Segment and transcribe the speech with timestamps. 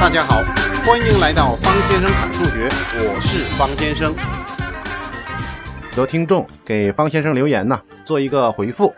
[0.00, 0.42] 大家好，
[0.86, 4.14] 欢迎来到方先生侃数学，我是方先生。
[4.14, 8.94] 很多听众给方先生留言呢，做一个回复。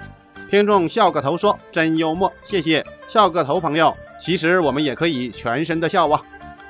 [0.48, 3.92] 听众笑个头说：“真幽默，谢谢笑个头朋友。”
[4.22, 6.22] 其实我们也可以全身的笑啊。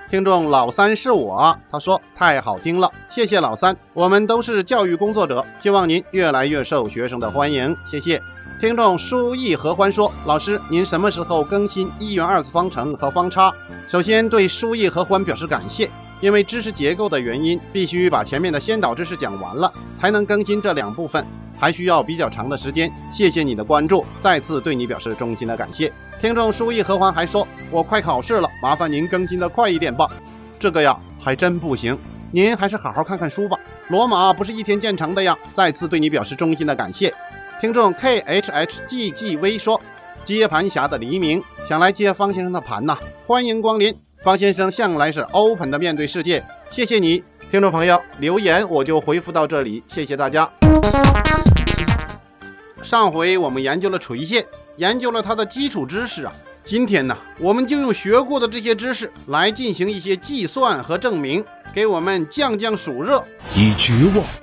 [0.09, 3.77] 听众老三是我，他说太好听了，谢谢老三。
[3.93, 8.19] 我们都是教育工作者，希望您越来越受学生的欢迎，谢谢。
[8.61, 13.53] 听众书意合欢说：“老师，您什么时候更新一元二次方程和方差？”
[13.91, 15.91] 首先对书意合欢表示感谢，
[16.21, 21.27] 因为知识结构的原因，必须把前面的先导知识讲完了，才能更新这两部分，
[21.59, 22.89] 还需要比较长的时间。
[23.13, 25.93] 谢谢你的关注，再次对你表示衷心的感谢。
[26.21, 30.09] 听众书意合欢还说：“我快考试了，麻烦您更新的快一点吧。”
[30.61, 31.99] 这个呀，还真不行，
[32.31, 33.59] 您还是好好看看书吧。
[33.89, 35.37] 罗马不是一天建成的呀。
[35.53, 37.13] 再次对你表示衷心的感谢。
[37.63, 39.81] 听众 K H H G G V 说
[40.27, 43.97] ：“接盘侠的黎明想来接方先生的盘呐，欢迎光临。
[44.25, 50.51] 方先生向来是 open 的面对世界，谢谢你，听众朋友留言我就回复到这里，谢谢大家。
[52.83, 54.45] 上回我们研究了垂线，
[54.79, 56.33] 研究了它的基础知识啊，
[56.65, 64.42] 今天呢，我们就用学过的这些知识来进行一些计算和证明，给我们降降暑热，以绝望。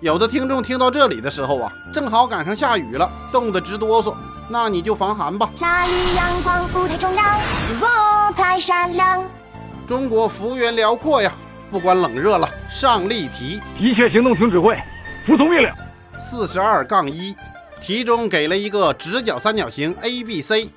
[0.00, 4.14] 有的听众听到这里的时候啊，正好赶上下雨了，冻得直哆嗦，
[4.48, 5.50] 那你就防寒吧。
[5.58, 7.22] 下雨阳光不太重要，
[7.80, 9.28] 我太善良。
[9.88, 11.32] 中国幅员辽阔呀，
[11.68, 13.60] 不管冷热了，上例题。
[13.80, 14.76] 一切行动请指挥，
[15.26, 15.68] 服从命令。
[16.20, 17.34] 四十二杠一，
[17.80, 20.68] 题中给了一个直角三角形 ABC，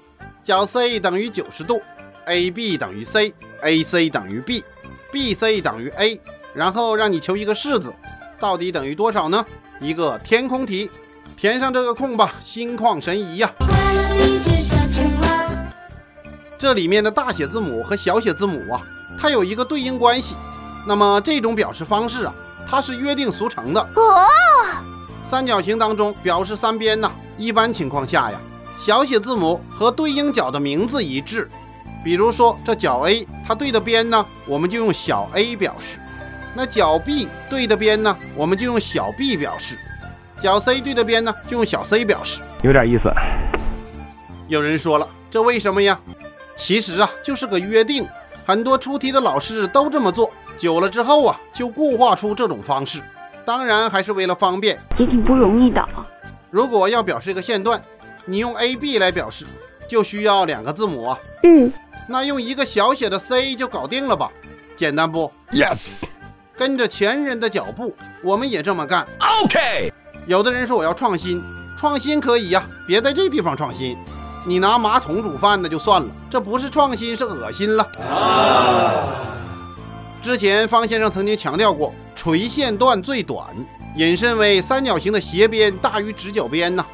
[0.43, 1.79] 角 C 等于九十度
[2.25, 6.19] ，AB 等于 C，AC 等于 B，BC 等于 A，
[6.55, 7.93] 然后让你求一个式子。
[8.41, 9.45] 到底等于多少呢？
[9.79, 10.89] 一个填空题，
[11.37, 13.51] 填上这个空吧，心旷神怡呀。
[16.57, 18.81] 这里面的大写字母和小写字母啊，
[19.19, 20.35] 它有一个对应关系。
[20.87, 22.33] 那么这种表示方式啊，
[22.67, 23.81] 它是约定俗成的。
[23.95, 24.27] 哦，
[25.23, 28.41] 三角形当中表示三边呢，一般情况下呀，
[28.75, 31.47] 小写字母和对应角的名字一致。
[32.03, 35.99] 比如说这角 A，它对的边呢，我们就用小 a 表示。
[36.53, 39.75] 那角 B 对的边呢，我们就用小 b 表示；
[40.41, 42.41] 角 C 对的边呢，就用小 c 表示。
[42.61, 43.09] 有点意思。
[44.47, 45.97] 有人说了，这为什么呀？
[46.55, 48.05] 其实啊，就是个约定，
[48.45, 53.01] 很多出题的老师都这么做，久了之后啊，就固化出这种方式。
[53.45, 55.81] 当然还是为了方便，也挺不容易的。
[56.49, 57.81] 如果要表示一个线段，
[58.25, 59.45] 你用 AB 来表示，
[59.87, 61.17] 就需要两个字母啊。
[61.43, 61.71] 嗯。
[62.07, 64.29] 那用一个小写的 c 就搞定了吧？
[64.75, 65.79] 简单不？Yes。
[66.57, 69.07] 跟着前人的脚步，我们也这么干。
[69.19, 69.93] OK。
[70.27, 71.43] 有的人说我要创新，
[71.77, 73.97] 创新可以呀，别在这地方创新。
[74.45, 77.87] 你拿马桶煮饭那就算了，这不是创新，是恶心了。
[80.21, 83.47] 之前方先生曾经强调过，垂线段最短，
[83.95, 86.85] 引申为三角形的斜边大于直角边呢。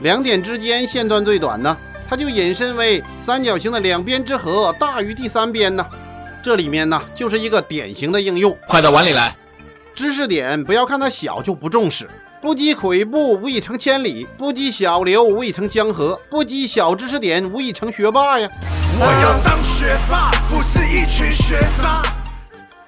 [0.00, 1.76] 两点之间线段最短呢，
[2.08, 5.84] 它就引申为三角形的两边之和大于第三边呢。
[6.42, 8.56] 这里面呢，就是一个典型的应用。
[8.66, 9.36] 快到碗里来。
[9.94, 12.08] 知识点不要看它小就不重视。
[12.40, 18.48] 不积跬步，无以成千里；不积小流，无以成江河；不积小知识点，无以成学霸呀。
[18.98, 22.02] 我要当学霸，不是一群学渣。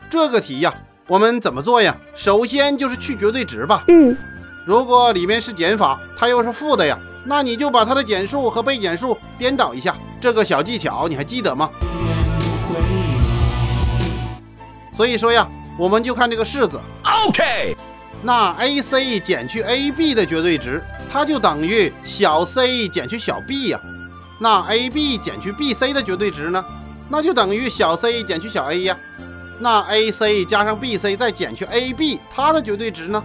[0.08, 0.72] 这个题呀，
[1.06, 1.94] 我们怎么做呀？
[2.14, 3.84] 首先就是去绝对值吧。
[3.88, 4.16] 嗯。
[4.64, 9.94] 如果里面是减法，它又是负的呀，那你就把它的减数和被减数颠倒一下。
[10.18, 11.68] 这个小技巧你还记得吗？
[14.94, 15.48] 所以说呀，
[15.78, 16.80] 我们就看这个式子。
[17.28, 17.76] OK，
[18.22, 23.80] 那 AC 减去 AB 的绝对值，它就等于小 c 减去小 b 呀。
[24.38, 26.64] 那 AB 减去 BC 的绝对值呢，
[27.08, 28.97] 那就等于小 c 减去小 a 呀。
[29.60, 33.22] 那 AC 加上 BC 再减去 AB，它的绝对值呢，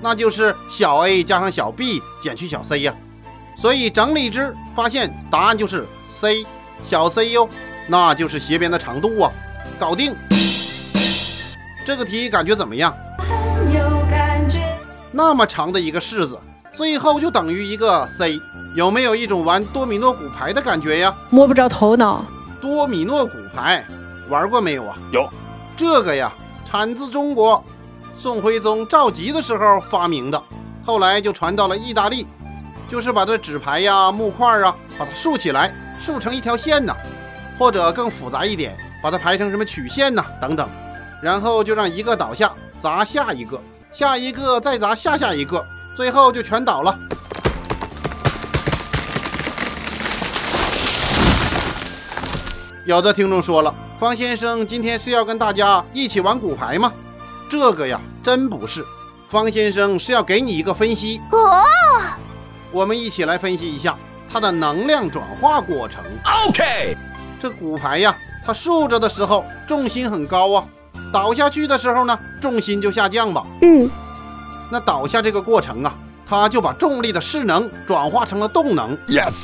[0.00, 2.94] 那就是小 a 加上小 b 减去小 c 呀。
[3.58, 6.46] 所以整理之发现答案就是 c
[6.84, 7.48] 小 c 哟，
[7.88, 9.32] 那就是斜边的长度啊，
[9.78, 10.14] 搞定。
[11.84, 12.94] 这个题感觉怎么样？
[13.18, 14.60] 很有感觉
[15.10, 16.38] 那么长的一个式子，
[16.72, 18.40] 最后就等于一个 c，
[18.76, 21.12] 有没有一种玩多米诺骨牌的感觉呀？
[21.30, 22.24] 摸不着头脑。
[22.60, 23.84] 多米诺骨牌
[24.28, 24.96] 玩过没有啊？
[25.12, 25.28] 有。
[25.76, 26.32] 这个呀，
[26.64, 27.62] 产自中国，
[28.16, 30.40] 宋徽宗召集的时候发明的，
[30.84, 32.28] 后来就传到了意大利，
[32.88, 36.94] 就是把这纸牌呀、木块啊，把它竖起来，竖成一条线呐，
[37.58, 40.68] 或者更复杂一点，把它排成什么曲线呐等等。
[41.22, 43.60] 然后就让一个倒下，砸下一个，
[43.92, 45.64] 下一个再砸下下一个，
[45.96, 46.98] 最后就全倒了。
[52.84, 56.92] 有的听众说了，方先生今天是要跟大家一起玩骨牌吗？
[57.48, 58.84] 这个呀，真不是。
[59.28, 61.62] 方先生是要给你一个分析哦，
[62.72, 63.96] 我们一起来分析一下
[64.30, 66.02] 它的能量转化过程。
[66.48, 66.96] OK，
[67.38, 68.14] 这骨牌呀，
[68.44, 70.66] 它竖着的时候重心很高啊，
[71.12, 73.44] 倒下去的时候呢，重心就下降吧。
[73.60, 73.88] 嗯，
[74.70, 75.94] 那倒下这个过程啊，
[76.26, 78.96] 它就把重力的势能转化成了动能。
[79.06, 79.34] Yes，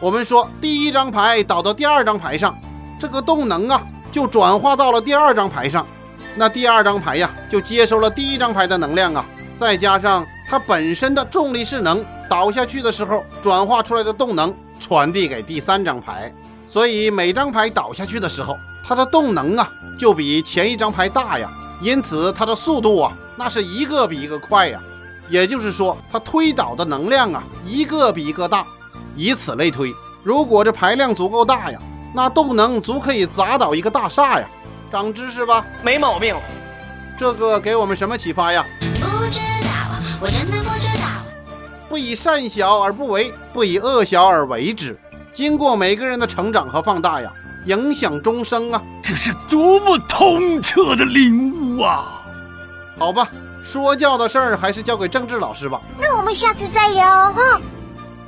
[0.00, 2.54] 我们说第一张牌倒到第二张牌上，
[3.00, 3.82] 这个动能啊
[4.12, 5.86] 就转化到了第二张牌上，
[6.36, 9.24] 那第二张牌呀就接收了第一张牌的能量啊，
[9.56, 16.30] 再加上它本身的重力势能，倒下去的时候转化出来的动能传递给第三张牌，
[16.68, 18.54] 所以每张牌倒下去的时候，
[18.86, 19.66] 它的动能啊
[19.98, 21.50] 就比前一张牌大呀，
[21.80, 24.80] 因此它的速度啊那是一个比一个快呀，
[25.28, 28.66] 也就是说它推倒的能量啊一个比一个大。
[29.16, 31.78] 以此类推，如果这排量足够大呀，
[32.14, 34.48] 那动能足可以砸倒一个大厦呀。
[34.90, 35.64] 长知识吧？
[35.82, 36.36] 没毛病。
[37.16, 38.66] 这个给我们什么启发呀？
[38.80, 39.70] 不知道，
[40.20, 41.04] 我真的不知道。
[41.88, 44.98] 不以善小而不为，不以恶小而为之。
[45.32, 47.32] 经过每个人的成长和放大呀，
[47.66, 48.82] 影响终生啊。
[49.02, 52.22] 这是多么通彻的领悟啊！
[52.98, 53.28] 好吧，
[53.62, 55.80] 说教的事儿还是交给政治老师吧。
[55.98, 57.60] 那我们下次再聊哈。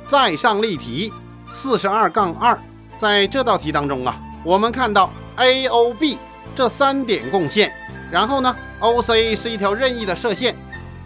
[0.07, 1.13] 再上例题
[1.51, 2.59] 四十二杠二，
[2.97, 6.17] 在这道题当中啊，我们看到 A、O、B
[6.55, 7.73] 这三点共线，
[8.11, 10.55] 然后呢，OC 是一条任意的射线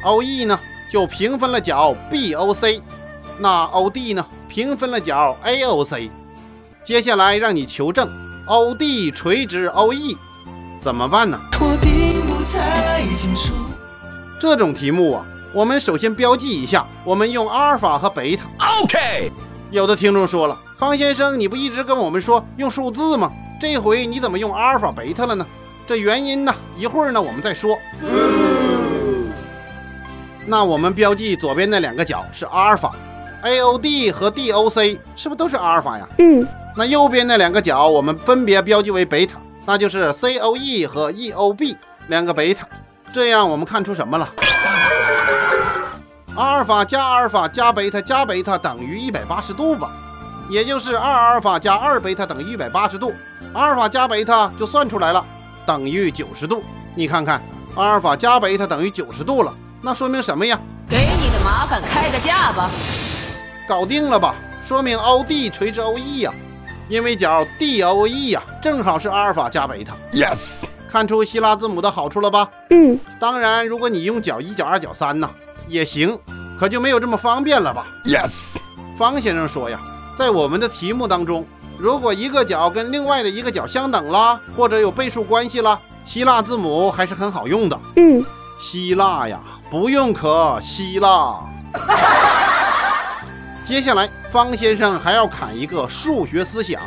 [0.03, 0.59] ，OE 呢
[0.91, 2.81] 就平分了角 BOC，
[3.37, 6.09] 那 OD 呢平分了角 AOC。
[6.83, 8.09] 接下来让你求证
[8.51, 10.17] OD 垂直 OE
[10.81, 11.39] 怎么办呢？
[11.53, 13.53] 我并不太清楚。
[14.41, 18.49] 这种题目啊，我们首先标记一下，我们用阿尔法和贝塔。
[18.83, 19.31] OK，
[19.69, 23.31] 有的听众说了，方先生，你不一直跟我们说用数字吗？
[23.61, 25.47] 这回你怎么用阿尔法、贝塔了呢？
[25.87, 27.77] 这原因呢，一会儿呢我们再说。
[30.45, 32.93] 那我们标记左边那两个角是阿尔法
[33.43, 36.05] ，AOD 和 DOC 是不是都是阿尔法呀？
[36.17, 36.45] 嗯，
[36.75, 41.75] 那右边那两个角我们分别标记为贝塔，那就是 COE 和 EOB
[42.07, 42.67] 两个贝塔。
[43.13, 44.29] 这样我们看出什么了？
[46.37, 49.91] 阿尔法加阿尔法加贝塔加贝塔等于一百八十度吧，
[50.49, 53.13] 也就是二阿尔法加二贝塔等于一百八十度，
[53.53, 55.25] 阿尔法加贝塔就算出来了，
[55.65, 56.63] 等于九十度。
[56.95, 57.41] 你看看，
[57.75, 60.57] 阿尔法加贝塔等于九十度了，那说明什么呀？
[60.89, 62.71] 给你的麻烦开个价吧。
[63.67, 64.35] 搞定了吧？
[64.61, 66.31] 说明 OD 垂直 OE 呀、
[66.91, 69.95] 因为角 DOE 呀、正好是阿尔法加贝塔。
[70.11, 70.37] Yes，
[70.91, 72.49] 看出希腊字母的好处了吧？
[72.69, 75.29] 嗯，当然，如果你用角一、角二、角三呢，
[75.69, 76.19] 也行，
[76.59, 78.29] 可就没有这么方便了吧？Yes，
[78.97, 79.79] 方先生说呀，
[80.17, 81.47] 在我们的题目当中，
[81.79, 87.79] 如果一个角跟另外的一个角相等啦，或者有倍数关系啦，希腊字母还是很好用的。
[87.95, 88.21] 嗯，
[88.59, 89.39] 希腊呀，
[89.71, 91.39] 不用可希腊。
[93.63, 96.81] 接下来，方先生还要砍一个数学思想。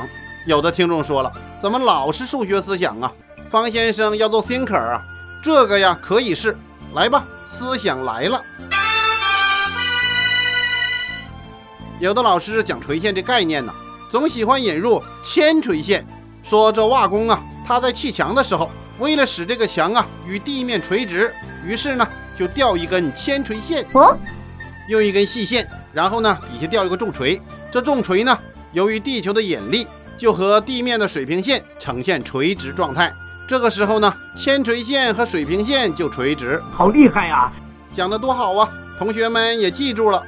[0.44, 3.10] 有的听众说了，怎么老是数学思想啊？
[3.48, 5.00] 方先生要做 thinker 啊，
[5.42, 6.56] 这个呀可以是。
[6.94, 8.40] 来吧，思想来了。
[11.98, 13.72] 有的老师讲垂线这概念呢，
[14.08, 16.06] 总喜欢引入铅垂线，
[16.42, 22.06] 说这瓦工啊，他在砌墙的时候，为了使这个墙啊与地面垂直，于是呢
[22.38, 24.16] 就吊一根铅垂线，哦，
[24.88, 28.36] 用一根细线，然后呢底下吊一个重锤，这重锤呢
[28.72, 29.86] 由于地球的引力，
[30.18, 33.12] 就和地面的水平线呈现垂直状态。
[33.46, 36.60] 这个时候呢，铅垂线和水平线就垂直。
[36.72, 37.52] 好厉害呀！
[37.92, 40.22] 讲的多好啊，同学们也记住了。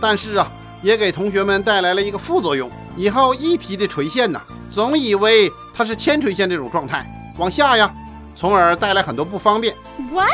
[0.00, 7.04] 但是啊，也给同学们带来了一个副作用，以后一提这垂线呐，总以为它是铅垂线这种状态
[7.36, 7.92] 往下呀，
[8.36, 9.74] 从而带来很多不方便。
[10.12, 10.30] What？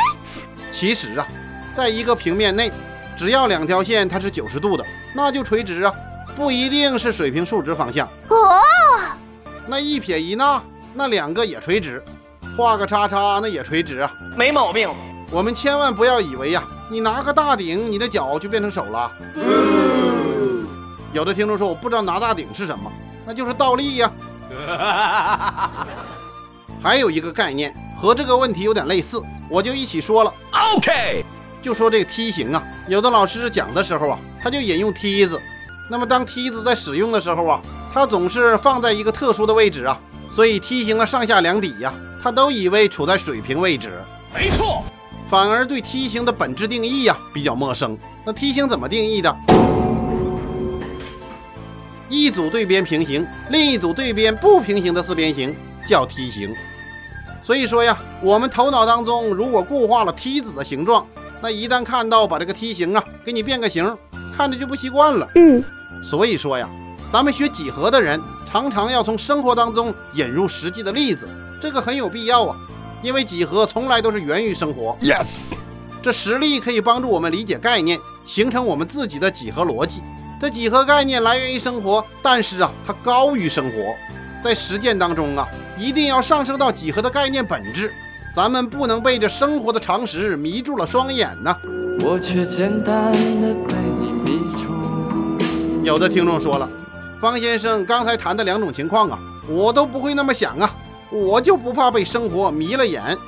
[0.71, 1.27] 其实啊，
[1.73, 2.71] 在一个平面内，
[3.17, 5.93] 只要两条线它是九十度的，那就垂直啊，
[6.35, 8.07] 不一定是水平竖直方向。
[8.29, 8.61] 哦，
[9.67, 10.63] 那一撇一捺，
[10.95, 12.03] 那两个也垂直，
[12.57, 14.11] 画个叉叉那也垂直啊。
[14.37, 14.89] 没毛病。
[15.31, 19.13] 我们千万不要以为呀、你拿个大顶，你的脚就变成手了。
[21.13, 22.91] 有的听众说我不知道拿大顶是什么，
[23.27, 24.11] 那就是倒立呀。
[26.83, 30.33] 还有一个概念和这个问题有点类似，我就一起说了。
[30.77, 31.25] OK，
[31.61, 35.41] 就说这个梯形啊，有的老师讲的时候啊，他就引用梯子。
[35.89, 37.61] 那么当梯子在使用的时候啊，
[37.93, 40.01] 它总是放在一个特殊的位置啊，
[40.33, 43.93] 所以梯形的上下两底呀、他都以为处在水平位置。
[44.33, 44.85] 没错，
[45.29, 47.99] 反而对梯形的本质定义呀、比较陌生。
[48.25, 49.37] 那梯形怎么定义的？
[52.09, 55.57] 一组对边平行，另一组对边不平行的四边形，
[55.87, 56.55] 叫梯形。
[57.43, 61.07] 所以说呀，我们头脑当中如果固化了梯子的形状，
[61.43, 63.97] 那一旦看到把这个梯形啊给你变个形，
[64.37, 65.29] 看着就不习惯了。
[65.35, 65.63] 嗯，
[66.05, 66.69] 所以说呀，
[67.13, 68.21] 咱们学几何的人
[68.51, 71.29] 常常要从生活当中引入实际的例子，
[71.61, 72.57] 这个很有必要啊，
[73.03, 74.97] 因为几何从来都是源于生活。
[75.01, 75.27] Yes，
[76.03, 80.03] 这实例可以帮助我们理解概念，形成我们自己的几何逻辑。
[80.41, 83.95] 这几何概念来源于生活，但是啊，它高于生活。
[84.43, 85.47] 在实践当中啊，
[85.79, 87.93] 一定要上升到几何的概念本质。
[88.33, 91.57] 咱们不能被这生活的常识迷住了双眼呐。
[92.03, 94.71] 我却简单的被你迷住。
[95.83, 96.69] 有的听众说了，
[97.21, 99.19] 方先生刚才谈的两种情况啊，
[99.49, 100.73] 我都不会那么想啊，
[101.11, 103.19] 我就不怕被生活迷了眼，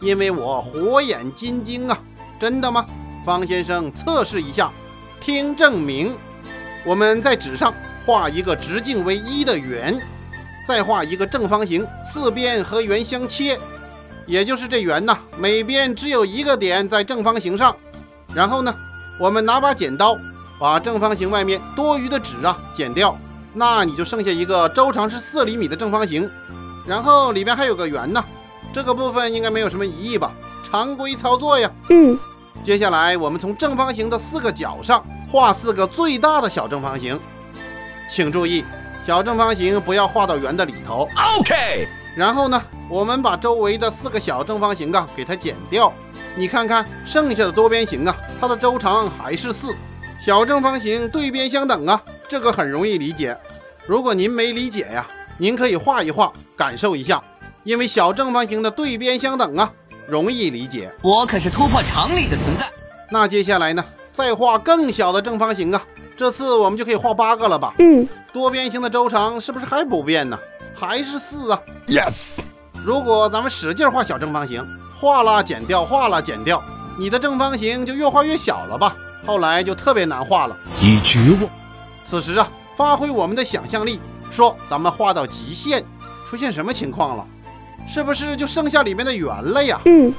[0.00, 1.98] 因为我火眼金睛啊，
[2.40, 2.86] 真的吗？
[3.26, 4.70] 方先生测试一下，
[5.20, 6.16] 听证明。
[6.84, 7.72] 我们在纸上
[8.06, 10.00] 画一个直径为一的圆，
[10.66, 13.58] 再画一个正方形，四边和圆相切，
[14.26, 17.74] 也就是这圆呐，每边只有一个点在正方形上。
[18.34, 18.74] 然后呢，
[19.18, 20.16] 我们拿把剪刀。
[20.60, 23.18] 把正方形外面多余的纸啊剪掉，
[23.52, 26.30] 那你就剩下一个周长是四厘米的正方形，
[26.86, 28.24] 然后里边还有个圆呢，
[28.72, 30.32] 这个部分应该没有什么疑义吧？
[30.62, 31.68] 常规操作呀。
[31.90, 32.16] 嗯，
[32.62, 37.18] 接下来我们从正方形的四个角上画四个最大的小正方形，
[38.08, 38.64] 请注意，
[39.04, 41.08] 小正方形不要画到圆的里头。
[41.40, 42.62] OK，然后呢，
[42.92, 45.90] 我们把周围的四个小正方形啊给它剪掉，
[46.36, 49.74] 你看看剩下的多边形啊，它的周长还是四。
[50.20, 53.34] 小正方形对边相等啊，这个很容易理解。
[53.86, 55.08] 如果您没理解呀，
[55.38, 57.24] 您可以画一画，感受一下，
[57.64, 59.72] 因为小正方形的对边相等啊，
[60.06, 60.92] 容易理解。
[61.00, 62.70] 我可是突破常理的存在。
[63.10, 63.82] 那接下来呢，
[64.12, 65.82] 再画更小的正方形啊，
[66.14, 67.72] 这次我们就可以画八个了吧？
[67.78, 70.38] 嗯，多边形的周长是不是还不变呢？
[70.74, 72.14] 还是四啊？Yes，
[72.84, 76.62] 如果咱们使劲画小正方形，画了剪掉，画了剪掉，
[76.98, 78.96] 你的正方形就越画越小了吧？
[79.24, 80.56] 后来就特别难画了。
[80.80, 81.48] 已绝望。
[82.04, 84.00] 此时啊，发挥我们的想象力，
[84.32, 85.84] 说咱们画到极限，
[86.28, 87.24] 出现什么情况了？
[87.86, 89.80] 是不是就剩下里面的圆了呀？
[89.84, 90.12] 嗯，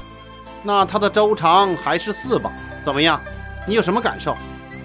[0.62, 2.50] 那它的周长还是四吧？
[2.82, 3.20] 怎么样？
[3.66, 4.34] 你有什么感受？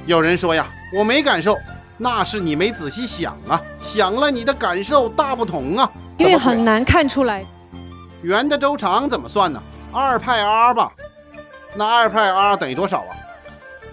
[0.05, 1.57] 有人说呀，我没感受，
[1.97, 5.89] 那是你没仔细想啊，想了你的感受大不同啊。
[6.17, 7.45] 因为很难看出来。
[8.21, 9.61] 圆的周长怎么算呢？
[9.93, 10.91] 二派 r 吧。
[11.73, 13.15] 那二派 r 等于多少啊？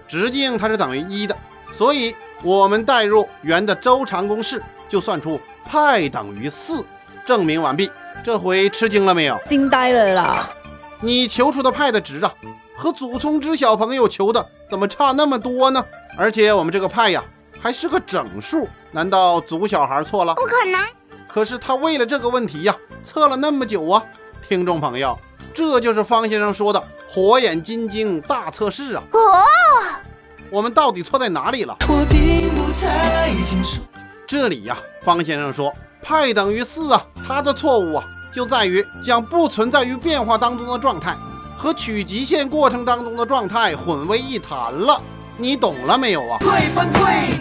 [0.09, 1.37] 直径它是等于一的，
[1.73, 6.85] 所以我们代入圆的周长公式，就算出派等于四。
[7.25, 7.91] 证明完毕。
[8.25, 9.39] 这回吃惊了没有？
[9.49, 10.51] 惊呆了啦！
[11.01, 12.33] 你求出的派的值啊，
[12.77, 15.85] 和祖冲之小朋友求的怎么差那么多呢？
[16.17, 17.23] 而且我们这个派呀，
[17.61, 20.35] 还是个整数，难道祖小孩错了？
[20.35, 20.81] 不可能！
[21.29, 24.03] 可是他为了这个问题呀，测了那么久啊！
[24.49, 25.19] 听众朋友，
[25.53, 29.03] 这就是方先生说的“火眼金睛大测试”啊！
[29.11, 29.19] 哦，
[30.51, 31.77] 我们到底错在哪里了？
[31.89, 33.83] 我并不太清楚。
[34.25, 41.17] 这里呀，方先生说派等于四啊，他的错误啊就在于将不存在于变化当中的状态
[41.57, 45.03] 和取极限过程当中的状态混为一谈了。
[45.37, 46.39] 你懂了没有啊？
[46.39, 47.41] 对分对，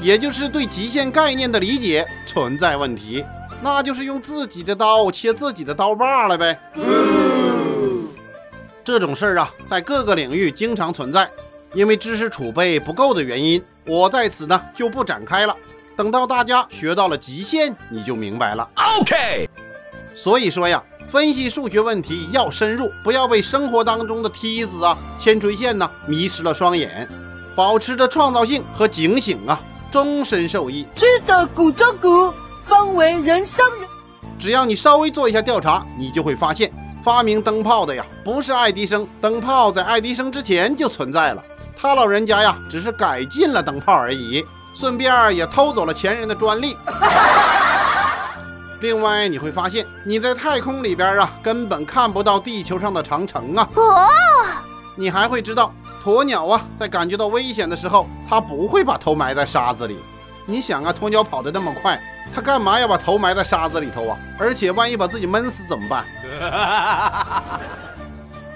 [0.00, 3.22] 也就是对极限概念的理解存在问题，
[3.62, 6.58] 那就是用自己的刀切自己的刀把了呗。
[8.84, 11.28] 这种事儿啊，在各个领域经常存在，
[11.74, 15.56] 因为知识储备不够的原因，我在此呢就不展开了。
[15.96, 18.68] 等到大家学到了极限，你就明白了。
[19.00, 19.48] OK，
[20.14, 27.08] 所以说呀，分析数学问题要深入，不要被生活当中的梯子啊、铅垂线呐、迷失了双眼，
[27.56, 29.58] 保持着创造性和警醒啊，
[29.90, 30.86] 终身受益。
[30.94, 32.32] 知得古中古，
[32.68, 33.88] 方为人上人。
[34.38, 36.70] 只要你稍微做一下调查，你就会发现，
[37.02, 41.42] 发明灯泡的呀，不是爱迪生，灯泡在爱迪生之前就存在了。
[41.78, 44.44] 他老人家呀，只是改进了灯泡而已，
[44.74, 46.76] 顺便也偷走了前人的专利。
[48.80, 53.68] 另外，你会发现你在太空里边啊，根本看不到地球上的长城啊。
[53.74, 54.06] 哦
[54.98, 59.98] 你还会知道，鸵鸟啊，在感觉到危险的时候，它不会把头埋在沙子里。
[60.46, 62.00] 你想啊，鸵鸟跑得那么快，
[62.32, 64.18] 它干嘛要把头埋在沙子里头啊？
[64.38, 66.04] 而且万一把自己闷死怎么办？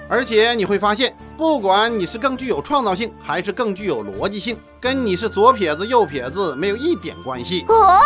[0.07, 7.65] 而且你会发现，不管你是更具有创造性，还是更具有逻辑性，跟你是左撇子右撇子没有一点关系。
[7.69, 7.99] 哦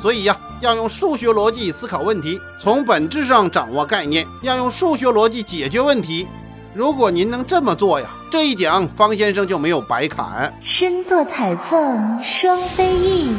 [0.00, 6.26] 所以呀，要用数学逻辑思考问题，从本质上掌握概念，要用数学逻辑解决问题。
[6.74, 10.52] 如果您能这么做呀，这一讲方先生就没有白砍。
[10.64, 13.36] 身作彩凤双飞翼，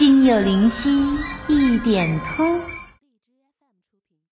[0.00, 0.88] 心有灵犀
[1.46, 2.69] 一点通。